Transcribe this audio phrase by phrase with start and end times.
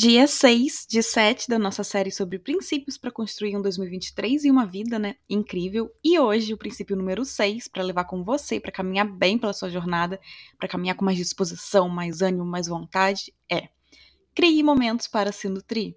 [0.00, 4.64] Dia 6 de 7 da nossa série sobre princípios para construir um 2023 e uma
[4.64, 5.92] vida, né, incrível.
[6.04, 9.68] E hoje o princípio número 6 para levar com você, para caminhar bem pela sua
[9.68, 10.20] jornada,
[10.56, 13.70] para caminhar com mais disposição, mais ânimo, mais vontade, é:
[14.36, 15.96] crie momentos para se nutrir.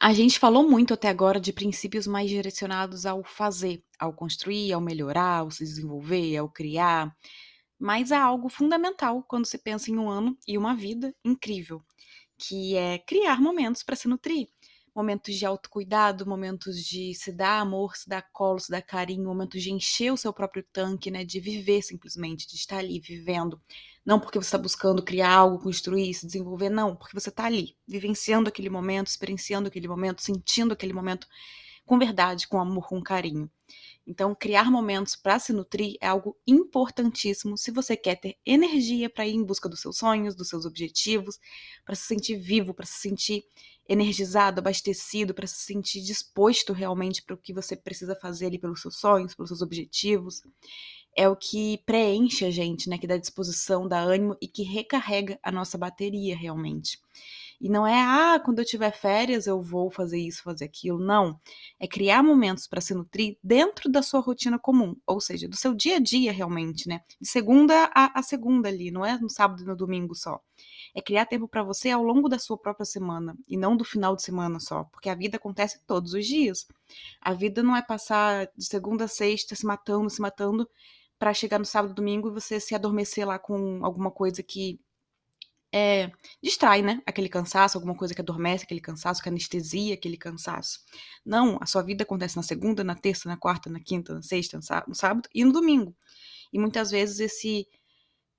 [0.00, 4.80] A gente falou muito até agora de princípios mais direcionados ao fazer, ao construir, ao
[4.80, 7.14] melhorar, ao se desenvolver, ao criar,
[7.78, 11.82] mas há algo fundamental quando se pensa em um ano e uma vida incrível,
[12.38, 14.48] que é criar momentos para se nutrir.
[14.96, 19.62] Momentos de autocuidado, momentos de se dar amor, se dar colo, se dar carinho, momentos
[19.62, 21.24] de encher o seu próprio tanque, né?
[21.24, 23.60] De viver simplesmente, de estar ali vivendo,
[24.06, 27.76] não porque você está buscando criar algo, construir, se desenvolver, não, porque você está ali,
[27.86, 31.26] vivenciando aquele momento, experienciando aquele momento, sentindo aquele momento
[31.86, 33.50] com verdade, com amor, com carinho.
[34.06, 39.26] Então, criar momentos para se nutrir é algo importantíssimo se você quer ter energia para
[39.26, 41.38] ir em busca dos seus sonhos, dos seus objetivos,
[41.84, 43.44] para se sentir vivo, para se sentir
[43.88, 48.82] energizado, abastecido, para se sentir disposto realmente para o que você precisa fazer ali pelos
[48.82, 50.42] seus sonhos, pelos seus objetivos
[51.16, 52.98] é o que preenche a gente, né?
[52.98, 57.00] Que dá disposição, dá ânimo e que recarrega a nossa bateria realmente.
[57.60, 60.98] E não é, ah, quando eu tiver férias eu vou fazer isso, fazer aquilo.
[60.98, 61.40] Não.
[61.80, 65.74] É criar momentos para se nutrir dentro da sua rotina comum, ou seja, do seu
[65.74, 67.00] dia a dia realmente, né?
[67.20, 70.40] De segunda a, a segunda ali, não é no sábado e no domingo só.
[70.94, 74.16] É criar tempo para você ao longo da sua própria semana e não do final
[74.16, 76.66] de semana só, porque a vida acontece todos os dias.
[77.20, 80.68] A vida não é passar de segunda a sexta se matando, se matando
[81.18, 84.78] para chegar no sábado domingo e você se adormecer lá com alguma coisa que
[85.72, 86.10] é,
[86.42, 87.02] distrai, né?
[87.06, 90.80] Aquele cansaço, alguma coisa que adormece aquele cansaço, que anestesia aquele cansaço.
[91.24, 94.58] Não, a sua vida acontece na segunda, na terça, na quarta, na quinta, na sexta,
[94.86, 95.94] no sábado e no domingo.
[96.52, 97.66] E muitas vezes esse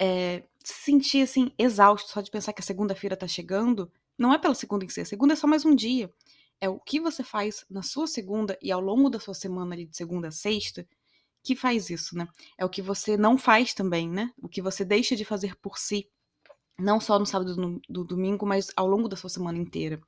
[0.00, 4.38] é, se sentir assim exausto só de pensar que a segunda-feira tá chegando, não é
[4.38, 6.12] pela segunda em si, a segunda é só mais um dia.
[6.60, 9.86] É o que você faz na sua segunda e ao longo da sua semana ali
[9.86, 10.86] de segunda a sexta
[11.42, 12.28] que faz isso, né?
[12.56, 14.30] É o que você não faz também, né?
[14.40, 16.08] O que você deixa de fazer por si,
[16.78, 20.00] não só no sábado do, do domingo, mas ao longo da sua semana inteira.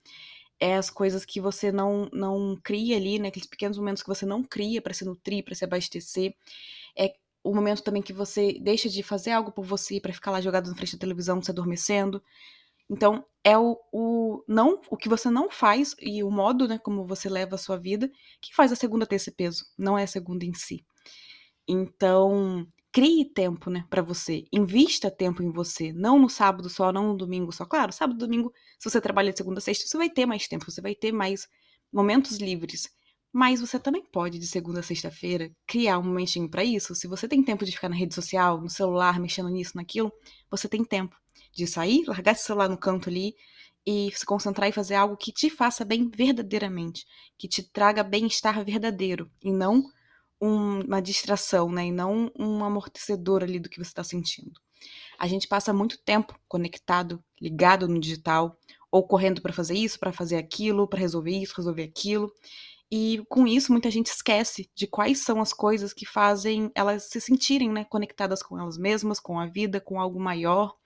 [0.60, 3.28] É as coisas que você não não cria ali, né?
[3.28, 6.34] Aqueles pequenos momentos que você não cria para se nutrir, para se abastecer.
[6.97, 10.41] É o momento também que você deixa de fazer algo por você para ficar lá
[10.41, 12.22] jogado na frente da televisão, se adormecendo.
[12.88, 17.06] Então, é o, o não o que você não faz e o modo, né, como
[17.06, 18.10] você leva a sua vida,
[18.41, 20.84] que faz a segunda ter esse peso, não é a segunda em si.
[21.69, 24.44] Então, crie tempo, né, para você.
[24.53, 27.66] Invista tempo em você, não no sábado só, não no domingo só.
[27.66, 30.71] Claro, sábado, domingo, se você trabalha de segunda a sexta, você vai ter mais tempo,
[30.71, 31.49] você vai ter mais
[31.93, 32.88] momentos livres.
[33.32, 36.94] Mas você também pode, de segunda a sexta-feira, criar um momentinho para isso.
[36.94, 40.12] Se você tem tempo de ficar na rede social, no celular, mexendo nisso, naquilo,
[40.49, 41.16] você tem tempo
[41.53, 43.34] de sair, largar esse celular no canto ali
[43.84, 47.05] e se concentrar e fazer algo que te faça bem verdadeiramente,
[47.37, 49.82] que te traga bem-estar verdadeiro e não
[50.40, 51.86] um, uma distração, né?
[51.86, 54.52] E não um amortecedor ali do que você está sentindo.
[55.18, 58.58] A gente passa muito tempo conectado, ligado no digital,
[58.90, 62.32] ou correndo para fazer isso, para fazer aquilo, para resolver isso, resolver aquilo.
[62.90, 67.20] E com isso, muita gente esquece de quais são as coisas que fazem elas se
[67.20, 70.76] sentirem né, conectadas com elas mesmas, com a vida, com algo maior.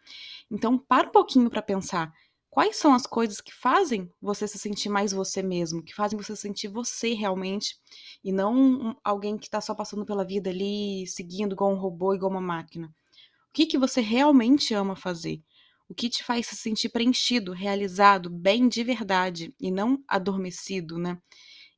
[0.51, 2.13] Então, para um pouquinho para pensar
[2.51, 6.35] Quais são as coisas que fazem você se sentir mais você mesmo, que fazem você
[6.35, 7.77] sentir você realmente,
[8.25, 12.31] e não alguém que está só passando pela vida ali, seguindo igual um robô, igual
[12.31, 12.89] uma máquina?
[13.51, 15.43] O que, que você realmente ama fazer?
[15.89, 21.19] O que te faz se sentir preenchido, realizado, bem de verdade, e não adormecido, né?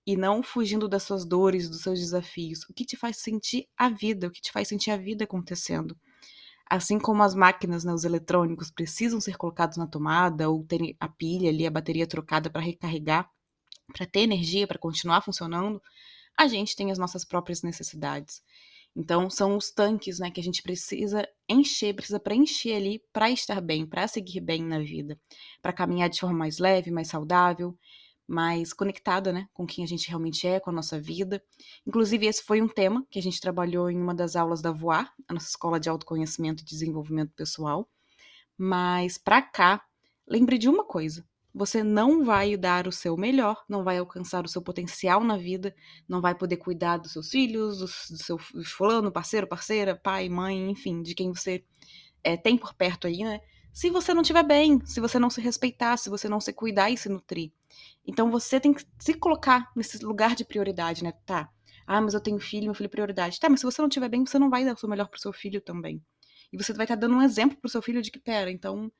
[0.06, 2.64] E não fugindo das suas dores, dos seus desafios.
[2.68, 5.96] O que te faz sentir a vida, o que te faz sentir a vida acontecendo.
[6.70, 11.08] Assim como as máquinas, né, os eletrônicos, precisam ser colocados na tomada ou ter a
[11.08, 13.28] pilha ali, a bateria trocada para recarregar,
[13.92, 15.82] para ter energia para continuar funcionando,
[16.38, 18.40] a gente tem as nossas próprias necessidades.
[18.94, 23.60] Então, são os tanques né, que a gente precisa encher, precisa preencher ali para estar
[23.60, 25.18] bem, para seguir bem na vida,
[25.60, 27.76] para caminhar de forma mais leve, mais saudável
[28.30, 31.42] mais conectada, né, com quem a gente realmente é, com a nossa vida.
[31.84, 35.12] Inclusive, esse foi um tema que a gente trabalhou em uma das aulas da Voar,
[35.26, 37.90] a nossa escola de autoconhecimento e desenvolvimento pessoal.
[38.56, 39.82] Mas para cá,
[40.28, 44.48] lembre de uma coisa: você não vai dar o seu melhor, não vai alcançar o
[44.48, 45.74] seu potencial na vida,
[46.08, 51.02] não vai poder cuidar dos seus filhos, do, seu fulano, parceiro, parceira, pai, mãe, enfim,
[51.02, 51.64] de quem você
[52.22, 53.40] é, tem por perto aí, né?
[53.72, 56.90] Se você não estiver bem, se você não se respeitar, se você não se cuidar
[56.90, 57.52] e se nutrir.
[58.10, 61.12] Então você tem que se colocar nesse lugar de prioridade, né?
[61.24, 61.48] Tá.
[61.86, 63.38] Ah, mas eu tenho filho, meu filho é prioridade.
[63.38, 65.20] Tá, mas se você não estiver bem, você não vai dar o seu melhor pro
[65.20, 66.02] seu filho também.
[66.52, 68.90] E você vai estar dando um exemplo pro seu filho de que, pera, então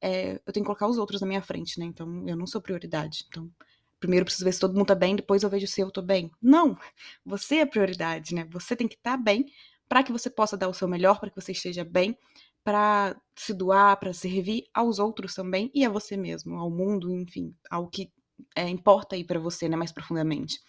[0.00, 1.86] é, eu tenho que colocar os outros na minha frente, né?
[1.86, 3.24] Então eu não sou prioridade.
[3.28, 3.50] Então,
[3.98, 6.00] primeiro eu preciso ver se todo mundo tá bem, depois eu vejo se eu tô
[6.00, 6.30] bem.
[6.40, 6.78] Não!
[7.26, 8.46] Você é prioridade, né?
[8.52, 9.46] Você tem que estar tá bem
[9.88, 12.16] para que você possa dar o seu melhor, para que você esteja bem,
[12.62, 17.52] para se doar, para servir aos outros também e a você mesmo, ao mundo, enfim,
[17.68, 18.12] ao que
[18.54, 20.60] é, importa aí para você, né, mais profundamente.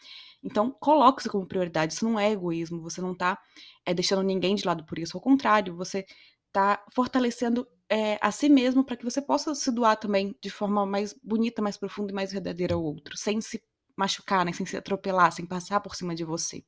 [0.43, 1.93] Então, coloque isso como prioridade.
[1.93, 2.81] Isso não é egoísmo.
[2.81, 3.39] Você não tá
[3.85, 5.15] é, deixando ninguém de lado por isso.
[5.15, 6.05] Ao contrário, você
[6.51, 10.85] tá fortalecendo é, a si mesmo para que você possa se doar também de forma
[10.85, 13.61] mais bonita, mais profunda e mais verdadeira ao outro, sem se
[13.95, 16.63] machucar, né, sem se atropelar, sem passar por cima de você.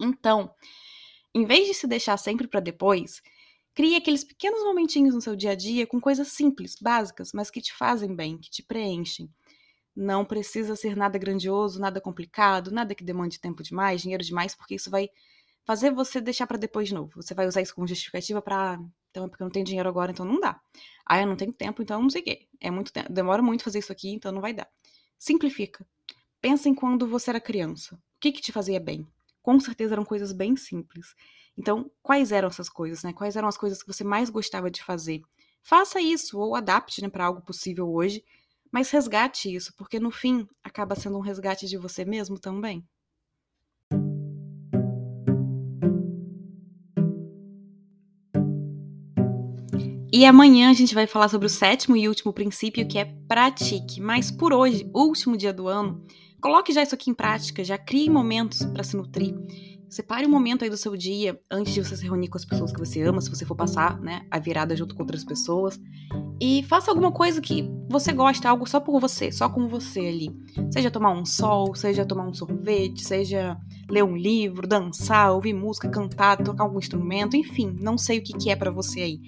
[0.00, 0.52] Então,
[1.34, 3.22] em vez de se deixar sempre para depois,
[3.74, 7.60] Crie aqueles pequenos momentinhos no seu dia a dia com coisas simples, básicas, mas que
[7.60, 9.32] te fazem bem, que te preenchem.
[10.00, 14.76] Não precisa ser nada grandioso, nada complicado, nada que demande tempo demais, dinheiro demais, porque
[14.76, 15.10] isso vai
[15.62, 17.12] fazer você deixar para depois de novo.
[17.16, 18.80] Você vai usar isso como justificativa para,
[19.10, 20.58] então é porque eu não tenho dinheiro agora, então não dá.
[21.04, 22.48] Ah, eu não tenho tempo, então não sei o quê.
[22.58, 24.66] É muito tempo, demora muito fazer isso aqui, então não vai dar.
[25.18, 25.86] Simplifica.
[26.40, 27.94] Pensa em quando você era criança.
[27.94, 29.06] O que que te fazia bem?
[29.42, 31.14] Com certeza eram coisas bem simples.
[31.58, 33.12] Então, quais eram essas coisas, né?
[33.12, 35.20] Quais eram as coisas que você mais gostava de fazer?
[35.62, 38.24] Faça isso ou adapte né, para algo possível hoje,
[38.72, 42.84] mas resgate isso, porque no fim acaba sendo um resgate de você mesmo também.
[50.12, 54.00] E amanhã a gente vai falar sobre o sétimo e último princípio, que é pratique.
[54.00, 56.04] Mas por hoje, último dia do ano,
[56.42, 59.34] coloque já isso aqui em prática, já crie momentos para se nutrir.
[59.90, 62.72] Separe um momento aí do seu dia antes de você se reunir com as pessoas
[62.72, 65.80] que você ama, se você for passar, né, a virada junto com outras pessoas.
[66.40, 70.30] E faça alguma coisa que você gosta, algo só por você, só com você ali.
[70.72, 73.58] Seja tomar um sol, seja tomar um sorvete, seja
[73.90, 78.32] ler um livro, dançar, ouvir música, cantar, tocar algum instrumento, enfim, não sei o que,
[78.34, 79.20] que é para você aí.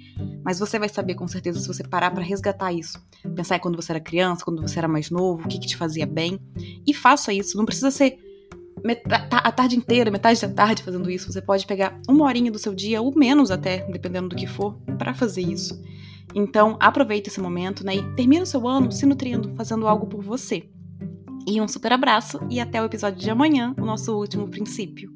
[0.45, 3.05] Mas você vai saber com certeza se você parar para resgatar isso.
[3.35, 5.77] Pensar em quando você era criança, quando você era mais novo, o que, que te
[5.77, 6.39] fazia bem.
[6.87, 8.17] E faça isso, não precisa ser
[9.31, 11.33] a tarde inteira, metade da tarde fazendo isso.
[11.33, 14.77] Você pode pegar uma horinha do seu dia, ou menos até, dependendo do que for,
[14.99, 15.81] para fazer isso.
[16.35, 17.97] Então, aproveite esse momento, né?
[17.97, 20.69] E termine o seu ano se nutrindo, fazendo algo por você.
[21.47, 25.12] E um super abraço e até o episódio de amanhã, o nosso último princípio.